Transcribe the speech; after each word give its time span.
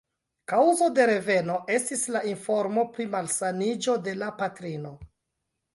Kaŭzo 0.51 0.87
de 0.99 1.05
reveno 1.09 1.57
estis 1.75 2.07
la 2.15 2.23
informo 2.31 2.89
pri 2.97 3.09
malsaniĝo 3.13 3.99
de 4.09 4.21
la 4.25 4.33
patrino. 4.43 4.99